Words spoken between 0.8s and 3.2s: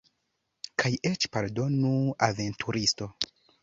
Kaj eĉ, pardonu, aventuristo.